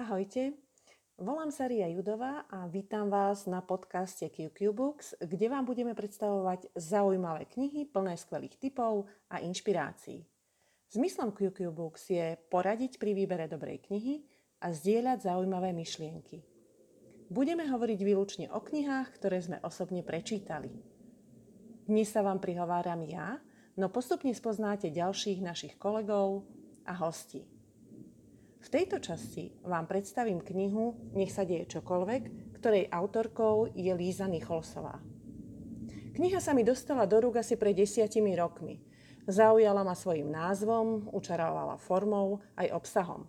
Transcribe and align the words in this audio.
Ahojte, 0.00 0.56
volám 1.20 1.52
sa 1.52 1.68
Ria 1.68 1.84
Judová 1.92 2.48
a 2.48 2.64
vítam 2.64 3.12
vás 3.12 3.44
na 3.44 3.60
podcaste 3.60 4.32
QQ 4.32 4.72
Books, 4.72 5.12
kde 5.20 5.52
vám 5.52 5.68
budeme 5.68 5.92
predstavovať 5.92 6.72
zaujímavé 6.72 7.44
knihy 7.44 7.84
plné 7.84 8.16
skvelých 8.16 8.56
typov 8.56 9.12
a 9.28 9.44
inšpirácií. 9.44 10.24
Zmyslom 10.88 11.36
QQ 11.36 11.68
Books 11.76 12.16
je 12.16 12.32
poradiť 12.48 12.96
pri 12.96 13.12
výbere 13.12 13.44
dobrej 13.44 13.92
knihy 13.92 14.24
a 14.64 14.72
zdieľať 14.72 15.28
zaujímavé 15.28 15.76
myšlienky. 15.76 16.48
Budeme 17.28 17.68
hovoriť 17.68 18.00
výlučne 18.00 18.46
o 18.56 18.64
knihách, 18.64 19.20
ktoré 19.20 19.36
sme 19.44 19.60
osobne 19.60 20.00
prečítali. 20.00 20.72
Dnes 21.84 22.08
sa 22.08 22.24
vám 22.24 22.40
prihováram 22.40 23.04
ja, 23.04 23.36
no 23.76 23.92
postupne 23.92 24.32
spoznáte 24.32 24.88
ďalších 24.88 25.44
našich 25.44 25.76
kolegov 25.76 26.48
a 26.88 26.96
hostí. 26.96 27.59
V 28.60 28.68
tejto 28.68 29.00
časti 29.00 29.56
vám 29.64 29.88
predstavím 29.88 30.44
knihu 30.44 30.92
Nech 31.16 31.32
sa 31.32 31.48
deje 31.48 31.64
čokoľvek, 31.80 32.52
ktorej 32.60 32.92
autorkou 32.92 33.72
je 33.72 33.88
Líza 33.96 34.28
Nicholsová. 34.28 35.00
Kniha 36.12 36.44
sa 36.44 36.52
mi 36.52 36.60
dostala 36.60 37.08
do 37.08 37.24
rúk 37.24 37.40
asi 37.40 37.56
pred 37.56 37.72
desiatimi 37.72 38.36
rokmi. 38.36 38.76
Zaujala 39.24 39.80
ma 39.80 39.96
svojim 39.96 40.28
názvom, 40.28 41.08
učarovala 41.08 41.80
formou 41.80 42.44
aj 42.60 42.68
obsahom. 42.76 43.24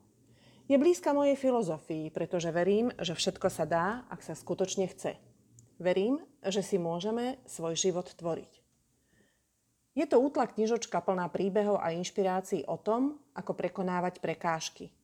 Je 0.67 0.75
blízka 0.75 1.15
mojej 1.15 1.39
filozofii, 1.39 2.11
pretože 2.11 2.51
verím, 2.51 2.91
že 2.99 3.15
všetko 3.15 3.47
sa 3.47 3.63
dá, 3.63 3.87
ak 4.11 4.19
sa 4.19 4.35
skutočne 4.35 4.91
chce. 4.91 5.15
Verím, 5.79 6.19
že 6.43 6.59
si 6.59 6.75
môžeme 6.75 7.39
svoj 7.47 7.79
život 7.79 8.11
tvoriť. 8.11 8.51
Je 9.95 10.05
to 10.07 10.19
útla 10.19 10.51
knižočka 10.51 10.99
plná 10.99 11.31
príbehov 11.31 11.79
a 11.79 11.95
inšpirácií 11.95 12.67
o 12.67 12.75
tom, 12.75 13.15
ako 13.31 13.55
prekonávať 13.55 14.19
prekážky– 14.19 14.91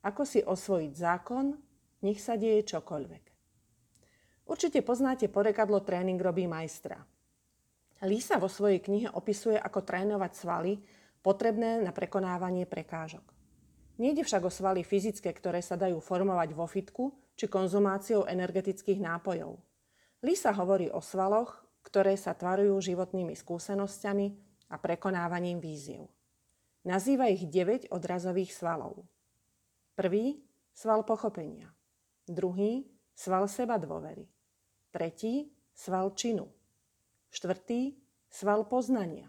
ako 0.00 0.22
si 0.24 0.40
osvojiť 0.40 0.92
zákon, 0.96 1.52
nech 2.04 2.20
sa 2.20 2.40
deje 2.40 2.64
čokoľvek. 2.64 3.24
Určite 4.50 4.80
poznáte 4.82 5.30
porekadlo 5.30 5.84
tréning 5.84 6.18
robí 6.18 6.48
majstra. 6.48 6.98
Lisa 8.02 8.40
vo 8.40 8.48
svojej 8.48 8.80
knihe 8.80 9.12
opisuje, 9.12 9.60
ako 9.60 9.84
trénovať 9.84 10.32
svaly 10.32 10.80
potrebné 11.20 11.84
na 11.84 11.92
prekonávanie 11.92 12.64
prekážok. 12.64 13.22
Nejde 14.00 14.24
však 14.24 14.48
o 14.48 14.50
svaly 14.50 14.80
fyzické, 14.80 15.28
ktoré 15.36 15.60
sa 15.60 15.76
dajú 15.76 16.00
formovať 16.00 16.56
vo 16.56 16.64
fitku 16.64 17.12
či 17.36 17.52
konzumáciou 17.52 18.24
energetických 18.24 18.96
nápojov. 18.96 19.60
Lisa 20.24 20.56
hovorí 20.56 20.88
o 20.88 21.04
svaloch, 21.04 21.60
ktoré 21.84 22.16
sa 22.16 22.32
tvarujú 22.32 22.80
životnými 22.80 23.36
skúsenosťami 23.36 24.26
a 24.72 24.76
prekonávaním 24.80 25.60
víziev. 25.60 26.08
Nazýva 26.88 27.28
ich 27.28 27.44
9 27.44 27.92
odrazových 27.92 28.56
svalov. 28.56 29.04
Prvý 30.00 30.40
sval 30.72 31.04
pochopenia. 31.04 31.68
Druhý 32.24 32.88
sval 33.12 33.44
seba 33.52 33.76
dôvery. 33.76 34.24
Tretí 34.88 35.52
sval 35.76 36.16
činu. 36.16 36.48
Štvrtý 37.28 38.00
sval 38.32 38.64
poznania. 38.64 39.28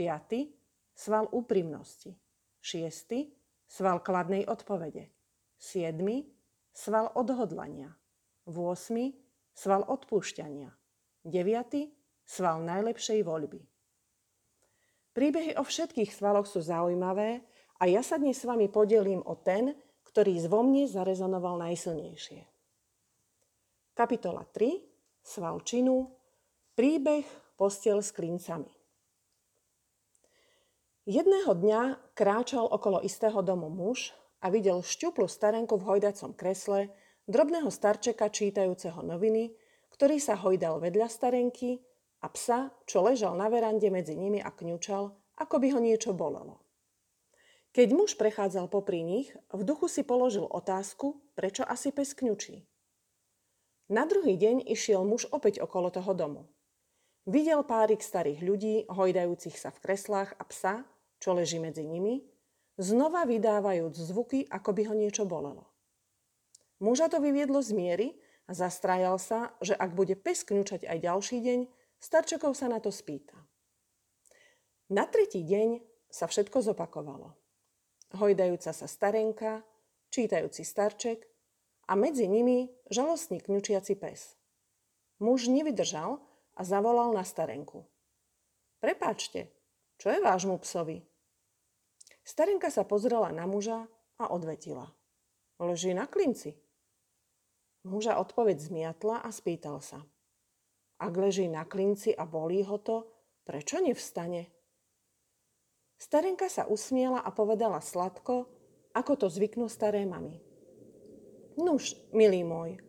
Piatý 0.00 0.56
sval 0.96 1.28
úprimnosti. 1.28 2.16
Šiestý 2.64 3.28
sval 3.68 4.00
kladnej 4.00 4.48
odpovede. 4.48 5.12
Siedmy 5.60 6.24
sval 6.72 7.12
odhodlania. 7.12 7.92
Vôsmy 8.48 9.20
sval 9.52 9.84
odpúšťania. 9.84 10.72
Deviatý 11.28 11.92
sval 12.24 12.64
najlepšej 12.64 13.20
voľby. 13.20 13.60
Príbehy 15.12 15.60
o 15.60 15.62
všetkých 15.68 16.08
svaloch 16.08 16.48
sú 16.48 16.64
zaujímavé 16.64 17.44
a 17.76 17.84
ja 17.84 18.00
sa 18.00 18.16
dnes 18.16 18.40
s 18.40 18.48
vami 18.48 18.72
podelím 18.72 19.20
o 19.28 19.36
ten, 19.36 19.76
ktorý 20.10 20.42
vo 20.50 20.66
mne 20.66 20.90
zarezonoval 20.90 21.62
najsilnejšie. 21.62 22.42
Kapitola 23.94 24.42
3. 24.42 25.22
Sval 25.22 25.62
činu. 25.62 26.10
Príbeh 26.74 27.22
postel 27.54 28.02
s 28.02 28.10
klincami. 28.10 28.72
Jedného 31.06 31.52
dňa 31.54 32.14
kráčal 32.14 32.66
okolo 32.66 33.02
istého 33.06 33.38
domu 33.42 33.70
muž 33.70 34.14
a 34.42 34.50
videl 34.50 34.82
šťuplu 34.82 35.30
starenku 35.30 35.78
v 35.78 35.86
hojdacom 35.96 36.32
kresle, 36.34 36.90
drobného 37.28 37.68
starčeka 37.68 38.30
čítajúceho 38.32 39.04
noviny, 39.04 39.52
ktorý 39.92 40.16
sa 40.22 40.38
hojdal 40.38 40.80
vedľa 40.80 41.06
starenky 41.06 41.82
a 42.24 42.30
psa, 42.32 42.72
čo 42.88 43.04
ležal 43.04 43.36
na 43.36 43.52
verande 43.52 43.90
medzi 43.92 44.16
nimi 44.16 44.40
a 44.40 44.48
kňučal, 44.48 45.12
ako 45.38 45.54
by 45.60 45.68
ho 45.76 45.80
niečo 45.82 46.16
bolelo. 46.16 46.69
Keď 47.70 47.88
muž 47.94 48.18
prechádzal 48.18 48.66
popri 48.66 49.06
nich, 49.06 49.30
v 49.54 49.62
duchu 49.62 49.86
si 49.86 50.02
položil 50.02 50.42
otázku, 50.42 51.22
prečo 51.38 51.62
asi 51.62 51.94
pes 51.94 52.18
kňučí. 52.18 52.66
Na 53.94 54.10
druhý 54.10 54.34
deň 54.34 54.66
išiel 54.66 55.06
muž 55.06 55.30
opäť 55.30 55.62
okolo 55.62 55.94
toho 55.94 56.10
domu. 56.10 56.42
Videl 57.30 57.62
párik 57.62 58.02
starých 58.02 58.42
ľudí, 58.42 58.74
hojdajúcich 58.90 59.54
sa 59.54 59.70
v 59.70 59.86
kreslách 59.86 60.34
a 60.34 60.42
psa, 60.50 60.82
čo 61.22 61.30
leží 61.30 61.62
medzi 61.62 61.86
nimi, 61.86 62.26
znova 62.74 63.22
vydávajúc 63.22 63.94
zvuky, 63.94 64.50
ako 64.50 64.70
by 64.74 64.82
ho 64.90 64.94
niečo 64.98 65.22
bolelo. 65.22 65.70
Muža 66.82 67.06
to 67.06 67.22
vyviedlo 67.22 67.62
z 67.62 67.70
miery 67.70 68.08
a 68.50 68.52
zastrajal 68.54 69.14
sa, 69.22 69.54
že 69.62 69.78
ak 69.78 69.94
bude 69.94 70.18
pes 70.18 70.42
kňučať 70.42 70.90
aj 70.90 70.98
ďalší 71.06 71.38
deň, 71.38 71.60
starčekov 72.02 72.58
sa 72.58 72.66
na 72.66 72.82
to 72.82 72.90
spýta. 72.90 73.38
Na 74.90 75.06
tretí 75.06 75.46
deň 75.46 75.78
sa 76.10 76.26
všetko 76.26 76.66
zopakovalo 76.66 77.39
hojdajúca 78.14 78.74
sa 78.74 78.86
starenka, 78.86 79.62
čítajúci 80.10 80.66
starček 80.66 81.26
a 81.86 81.94
medzi 81.94 82.26
nimi 82.26 82.70
žalostný 82.90 83.38
kňučiaci 83.42 83.94
pes. 83.98 84.34
Muž 85.20 85.46
nevydržal 85.50 86.18
a 86.56 86.60
zavolal 86.64 87.14
na 87.14 87.22
starenku. 87.22 87.86
Prepáčte, 88.80 89.52
čo 90.00 90.08
je 90.08 90.18
vášmu 90.18 90.56
psovi? 90.64 91.04
Starenka 92.24 92.72
sa 92.72 92.88
pozrela 92.88 93.28
na 93.34 93.44
muža 93.44 93.84
a 94.16 94.24
odvetila. 94.32 94.88
Leží 95.60 95.92
na 95.92 96.08
klinci. 96.08 96.56
Muža 97.84 98.16
odpoveď 98.16 98.60
zmiatla 98.60 99.24
a 99.24 99.28
spýtal 99.28 99.80
sa. 99.84 100.00
Ak 101.00 101.12
leží 101.16 101.48
na 101.48 101.64
klinci 101.64 102.12
a 102.12 102.28
bolí 102.28 102.60
ho 102.64 102.76
to, 102.80 103.08
prečo 103.44 103.80
nevstane? 103.80 104.59
Starenka 106.00 106.48
sa 106.48 106.64
usmiela 106.64 107.20
a 107.20 107.28
povedala 107.28 107.84
sladko, 107.84 108.48
ako 108.96 109.12
to 109.20 109.26
zvyknú 109.28 109.68
staré 109.68 110.08
mamy. 110.08 110.40
Nuž, 111.60 111.92
milý 112.16 112.40
môj, 112.40 112.80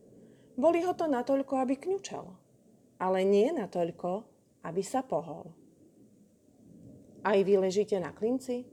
boli 0.55 0.79
ho 0.87 0.95
to 0.95 1.11
natoľko, 1.11 1.59
aby 1.59 1.75
kňučal, 1.75 2.31
ale 3.03 3.19
nie 3.27 3.51
natoľko, 3.51 4.23
aby 4.63 4.79
sa 4.79 5.03
pohol. 5.03 5.51
Aj 7.21 7.35
vy 7.35 7.59
ležíte 7.59 7.99
na 7.99 8.15
klinci? 8.15 8.63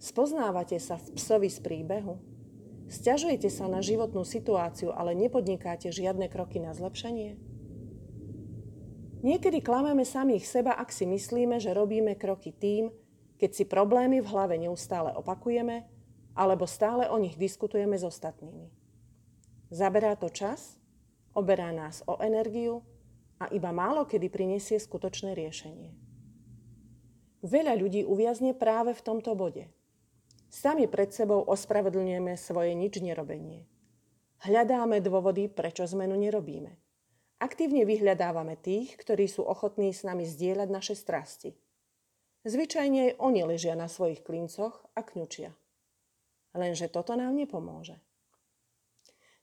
Spoznávate 0.00 0.80
sa 0.80 0.96
v 0.96 1.12
psovi 1.14 1.52
z 1.52 1.60
príbehu? 1.60 2.16
Sťažujete 2.88 3.52
sa 3.52 3.68
na 3.68 3.84
životnú 3.84 4.24
situáciu, 4.24 4.96
ale 4.96 5.12
nepodnikáte 5.12 5.92
žiadne 5.92 6.26
kroky 6.32 6.56
na 6.56 6.72
zlepšenie? 6.72 7.36
Niekedy 9.22 9.62
klameme 9.62 10.02
samých 10.02 10.48
seba, 10.48 10.74
ak 10.74 10.90
si 10.90 11.06
myslíme, 11.06 11.62
že 11.62 11.76
robíme 11.76 12.18
kroky 12.18 12.50
tým, 12.50 12.90
keď 13.42 13.50
si 13.58 13.64
problémy 13.66 14.22
v 14.22 14.30
hlave 14.30 14.54
neustále 14.54 15.10
opakujeme 15.18 15.82
alebo 16.38 16.62
stále 16.62 17.10
o 17.10 17.18
nich 17.18 17.34
diskutujeme 17.34 17.98
s 17.98 18.06
ostatnými. 18.06 18.70
Zaberá 19.74 20.14
to 20.14 20.30
čas, 20.30 20.78
oberá 21.34 21.74
nás 21.74 22.06
o 22.06 22.22
energiu 22.22 22.86
a 23.42 23.50
iba 23.50 23.74
málo 23.74 24.06
kedy 24.06 24.30
prinesie 24.30 24.78
skutočné 24.78 25.34
riešenie. 25.34 25.90
Veľa 27.42 27.74
ľudí 27.82 28.06
uviazne 28.06 28.54
práve 28.54 28.94
v 28.94 29.02
tomto 29.02 29.34
bode. 29.34 29.66
Sami 30.46 30.86
pred 30.86 31.10
sebou 31.10 31.42
ospravedlňujeme 31.42 32.38
svoje 32.38 32.78
nič 32.78 33.02
nerobenie. 33.02 33.66
Hľadáme 34.46 35.02
dôvody, 35.02 35.50
prečo 35.50 35.82
zmenu 35.90 36.14
nerobíme. 36.14 36.78
Aktívne 37.42 37.82
vyhľadávame 37.82 38.54
tých, 38.54 38.94
ktorí 39.02 39.26
sú 39.26 39.42
ochotní 39.42 39.90
s 39.90 40.06
nami 40.06 40.22
zdieľať 40.22 40.68
naše 40.70 40.94
strasti– 40.94 41.58
Zvyčajne 42.42 43.14
aj 43.14 43.18
oni 43.22 43.46
ležia 43.46 43.78
na 43.78 43.86
svojich 43.86 44.26
klincoch 44.26 44.82
a 44.98 45.06
kňučia. 45.06 45.54
Lenže 46.58 46.90
toto 46.90 47.14
nám 47.14 47.38
nepomôže. 47.38 48.02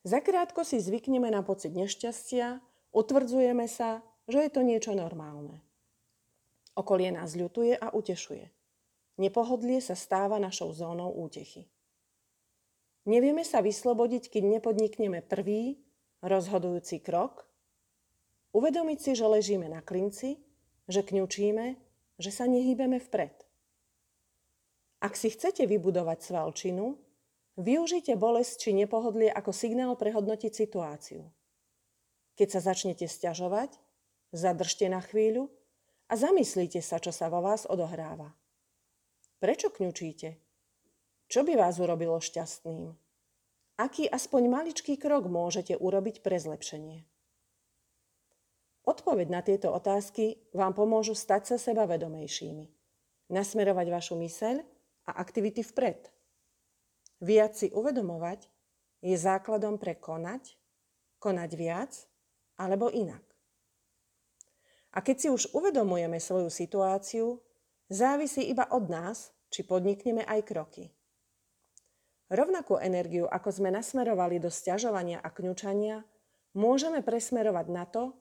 Zakrátko 0.03 0.67
si 0.67 0.83
zvykneme 0.83 1.31
na 1.31 1.39
pocit 1.43 1.71
nešťastia, 1.75 2.59
utvrdzujeme 2.91 3.67
sa, 3.71 4.03
že 4.27 4.43
je 4.47 4.51
to 4.51 4.61
niečo 4.63 4.95
normálne. 4.95 5.63
Okolie 6.75 7.11
nás 7.11 7.35
ľutuje 7.35 7.75
a 7.75 7.91
utešuje. 7.91 8.47
Nepohodlie 9.19 9.83
sa 9.83 9.99
stáva 9.99 10.39
našou 10.39 10.71
zónou 10.71 11.11
útechy. 11.11 11.67
Nevieme 13.03 13.43
sa 13.43 13.59
vyslobodiť, 13.59 14.31
keď 14.31 14.59
nepodnikneme 14.59 15.19
prvý, 15.23 15.81
rozhodujúci 16.23 17.03
krok, 17.03 17.47
uvedomiť 18.55 18.99
si, 18.99 19.11
že 19.15 19.27
ležíme 19.27 19.67
na 19.67 19.83
klinci, 19.83 20.39
že 20.87 21.03
kňučíme 21.03 21.88
že 22.19 22.29
sa 22.29 22.45
nehýbeme 22.45 22.99
vpred. 22.99 23.33
Ak 24.99 25.15
si 25.15 25.31
chcete 25.31 25.63
vybudovať 25.63 26.19
svalčinu, 26.21 26.99
Využite 27.59 28.15
bolesť 28.15 28.55
či 28.55 28.69
nepohodlie 28.71 29.27
ako 29.27 29.51
signál 29.51 29.99
prehodnotiť 29.99 30.47
situáciu. 30.47 31.27
Keď 32.39 32.47
sa 32.55 32.71
začnete 32.71 33.03
stiažovať, 33.03 33.75
zadržte 34.31 34.87
na 34.87 35.03
chvíľu 35.03 35.51
a 36.07 36.15
zamyslite 36.15 36.79
sa, 36.79 37.03
čo 37.03 37.11
sa 37.11 37.27
vo 37.27 37.43
vás 37.43 37.67
odohráva. 37.67 38.31
Prečo 39.43 39.75
kňučíte? 39.75 40.39
Čo 41.27 41.43
by 41.43 41.59
vás 41.59 41.83
urobilo 41.83 42.23
šťastným? 42.23 42.95
Aký 43.75 44.07
aspoň 44.07 44.47
maličký 44.47 44.95
krok 44.95 45.27
môžete 45.27 45.75
urobiť 45.75 46.23
pre 46.23 46.39
zlepšenie? 46.39 47.03
Odpoveď 48.89 49.27
na 49.29 49.45
tieto 49.45 49.69
otázky 49.69 50.49
vám 50.49 50.73
pomôžu 50.73 51.13
stať 51.13 51.53
sa 51.53 51.57
seba 51.61 51.85
vedomejšími, 51.85 52.65
nasmerovať 53.29 53.87
vašu 53.93 54.17
myseľ 54.17 54.65
a 55.05 55.11
aktivity 55.21 55.61
vpred. 55.61 56.09
Viac 57.21 57.53
si 57.53 57.69
uvedomovať 57.69 58.49
je 59.05 59.13
základom 59.13 59.77
pre 59.77 59.93
konať, 59.93 60.57
konať 61.21 61.49
viac 61.53 61.93
alebo 62.57 62.89
inak. 62.89 63.21
A 64.97 65.05
keď 65.05 65.15
si 65.21 65.27
už 65.29 65.53
uvedomujeme 65.53 66.17
svoju 66.17 66.49
situáciu, 66.49 67.37
závisí 67.93 68.41
iba 68.49 68.65
od 68.73 68.89
nás, 68.89 69.29
či 69.53 69.69
podnikneme 69.69 70.25
aj 70.25 70.49
kroky. 70.49 70.89
Rovnakú 72.33 72.81
energiu, 72.81 73.29
ako 73.29 73.53
sme 73.53 73.69
nasmerovali 73.69 74.41
do 74.41 74.49
stiažovania 74.49 75.21
a 75.21 75.29
kňučania, 75.29 76.01
môžeme 76.57 77.05
presmerovať 77.05 77.67
na 77.69 77.85
to, 77.85 78.17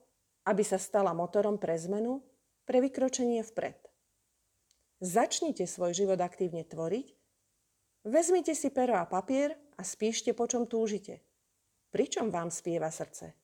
aby 0.49 0.65
sa 0.65 0.81
stala 0.81 1.13
motorom 1.13 1.61
pre 1.61 1.77
zmenu, 1.77 2.25
pre 2.65 2.81
vykročenie 2.81 3.45
vpred. 3.45 3.77
Začnite 4.97 5.69
svoj 5.69 5.93
život 5.93 6.17
aktívne 6.17 6.65
tvoriť, 6.65 7.07
vezmite 8.09 8.57
si 8.57 8.73
pero 8.73 8.97
a 8.97 9.05
papier 9.05 9.53
a 9.77 9.85
spíšte, 9.85 10.33
po 10.33 10.49
čom 10.49 10.65
túžite. 10.65 11.21
Pričom 11.93 12.33
vám 12.33 12.49
spieva 12.49 12.89
srdce. 12.89 13.37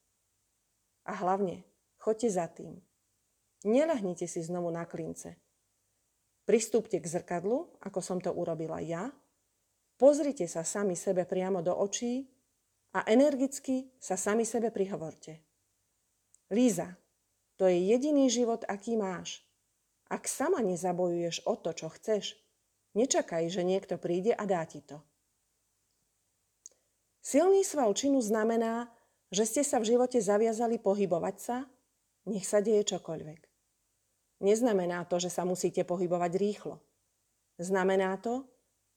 A 1.06 1.13
hlavne, 1.22 1.62
choďte 2.02 2.30
za 2.34 2.50
tým. 2.50 2.81
Nelahnite 3.66 4.25
si 4.25 4.42
znovu 4.42 4.74
na 4.74 4.90
klince. 4.90 5.38
Pristúpte 6.46 6.98
k 7.02 7.06
zrkadlu, 7.06 7.81
ako 7.81 8.00
som 8.02 8.18
to 8.22 8.30
urobila 8.34 8.81
ja, 8.81 9.10
pozrite 9.98 10.46
sa 10.46 10.62
sami 10.62 10.94
sebe 10.94 11.25
priamo 11.25 11.62
do 11.62 11.74
očí 11.74 12.25
a 12.94 13.06
energicky 13.10 13.90
sa 13.98 14.18
sami 14.18 14.46
sebe 14.46 14.69
prihovorte. 14.69 15.44
Líza, 16.53 16.94
to 17.57 17.65
je 17.65 17.89
jediný 17.89 18.30
život, 18.30 18.62
aký 18.69 18.94
máš. 18.94 19.42
Ak 20.06 20.30
sama 20.30 20.62
nezabojuješ 20.62 21.50
o 21.50 21.57
to, 21.57 21.74
čo 21.74 21.89
chceš, 21.89 22.38
nečakaj, 22.94 23.50
že 23.50 23.65
niekto 23.65 23.97
príde 23.97 24.30
a 24.38 24.45
dá 24.45 24.62
ti 24.69 24.86
to. 24.86 25.01
Silný 27.25 27.65
sval 27.65 27.89
činu 27.97 28.21
znamená, 28.21 28.94
že 29.33 29.50
ste 29.50 29.62
sa 29.65 29.81
v 29.81 29.97
živote 29.97 30.21
zaviazali 30.21 30.77
pohybovať 30.77 31.36
sa, 31.42 31.57
nech 32.30 32.45
sa 32.45 32.62
deje 32.62 32.86
čokoľvek. 32.94 33.42
Neznamená 34.45 35.09
to, 35.09 35.18
že 35.18 35.33
sa 35.33 35.42
musíte 35.42 35.81
pohybovať 35.81 36.31
rýchlo. 36.38 36.77
Znamená 37.57 38.21
to, 38.21 38.45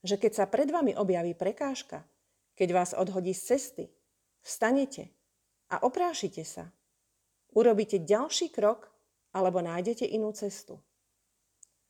že 0.05 0.21
keď 0.21 0.33
sa 0.35 0.45
pred 0.45 0.69
vami 0.69 0.93
objaví 0.93 1.33
prekážka, 1.33 2.05
keď 2.53 2.69
vás 2.77 2.91
odhodí 2.93 3.33
z 3.33 3.57
cesty, 3.57 3.85
vstanete 4.45 5.09
a 5.73 5.81
oprášite 5.81 6.45
sa– 6.45 6.69
Urobíte 7.59 7.99
ďalší 7.99 8.55
krok 8.55 8.87
alebo 9.35 9.59
nájdete 9.59 10.07
inú 10.07 10.31
cestu. 10.31 10.79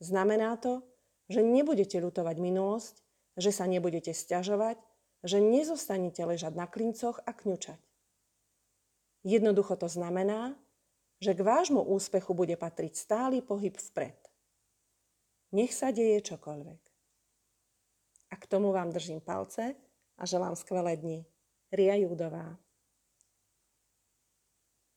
Znamená 0.01 0.57
to, 0.57 0.81
že 1.29 1.45
nebudete 1.45 2.01
ľutovať 2.01 2.41
minulosť, 2.41 3.05
že 3.37 3.53
sa 3.53 3.69
nebudete 3.69 4.17
stiažovať, 4.17 4.81
že 5.21 5.45
nezostanete 5.45 6.25
ležať 6.25 6.57
na 6.57 6.65
klincoch 6.65 7.21
a 7.21 7.37
kňučať. 7.37 7.77
Jednoducho 9.29 9.77
to 9.77 9.93
znamená, 9.93 10.57
že 11.21 11.37
k 11.37 11.45
vášmu 11.45 11.85
úspechu 11.85 12.33
bude 12.33 12.57
patriť 12.57 12.97
stály 12.97 13.45
pohyb 13.45 13.77
vpred. 13.77 14.17
Nech 15.53 15.77
sa 15.77 15.93
deje 15.93 16.25
čokoľvek. 16.33 16.81
A 18.33 18.35
k 18.41 18.45
tomu 18.49 18.73
vám 18.73 18.89
držím 18.89 19.21
palce 19.21 19.77
a 20.17 20.23
želám 20.25 20.57
skvelé 20.57 20.97
dni. 20.97 21.29
Ria 21.69 22.01
Judová 22.01 22.57